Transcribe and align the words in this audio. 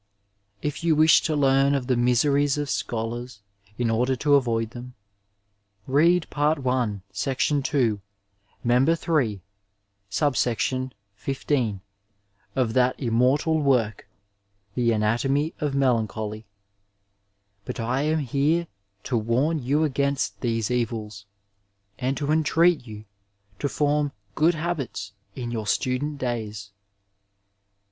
''If 0.63 0.83
you 0.83 0.95
wish 0.95 1.21
to 1.21 1.35
learn 1.35 1.75
of 1.75 1.85
the 1.85 1.95
miseries 1.95 2.57
of 2.57 2.71
scholars 2.71 3.43
in 3.77 3.91
order 3.91 4.15
to 4.15 4.33
avoid 4.33 4.71
them, 4.71 4.95
read 5.85 6.27
Part 6.31 6.57
I, 6.65 7.01
Section 7.11 7.61
2, 7.61 8.01
Member 8.63 8.95
3, 8.95 9.43
Subsection 10.09 10.93
XV, 11.23 11.81
of 12.55 12.73
that 12.73 12.99
immortal 12.99 13.59
work, 13.61 14.07
the 14.73 14.91
Anatomy 14.91 15.53
of 15.59 15.75
Melancholy; 15.75 16.47
but 17.63 17.79
I 17.79 18.01
am 18.01 18.21
here 18.21 18.65
to 19.03 19.15
warn 19.15 19.61
you 19.61 19.83
against 19.83 20.41
these 20.41 20.71
evils, 20.71 21.27
and 21.99 22.17
to 22.17 22.31
entreat 22.31 22.87
you 22.87 23.05
to 23.59 23.69
form 23.69 24.13
good 24.33 24.55
habits 24.55 25.13
in 25.35 25.51
your 25.51 25.67
student 25.67 26.17
days. 26.17 26.71